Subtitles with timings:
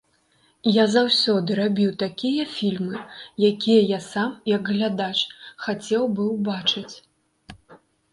[0.75, 3.01] Я заўсёды рабіў такія фільмы,
[3.49, 5.13] якія я сам, як глядач,
[5.67, 6.95] хацеў бы ўбачыць.